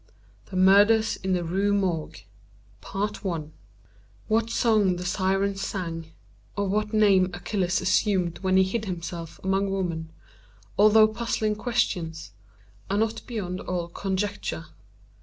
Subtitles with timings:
[0.47, 2.23] THE MURDERS IN THE RUE MORGUE
[4.25, 6.11] What song the Syrens sang,
[6.57, 10.09] or what name Achilles assumed when he hid himself among women,
[10.75, 12.31] although puzzling questions,
[12.89, 14.65] are not beyond all conjecture.